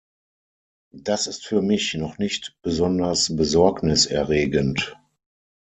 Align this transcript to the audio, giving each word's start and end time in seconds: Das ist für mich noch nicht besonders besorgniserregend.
Das 0.95 1.27
ist 1.27 1.45
für 1.45 1.61
mich 1.61 1.93
noch 1.93 2.17
nicht 2.17 2.57
besonders 2.63 3.35
besorgniserregend. 3.35 4.97